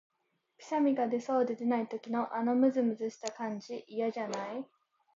[0.57, 4.65] くしゃみが出そうで出ない時の、あのむずむずした感じ、嫌じゃない？